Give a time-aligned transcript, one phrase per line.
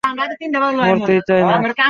[0.89, 1.55] মরতেই চায় না!